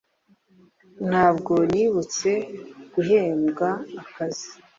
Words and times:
Ntabwo 1.09 1.53
nibutse 1.73 2.31
guhembwa 2.93 3.69
akazi 4.01 4.49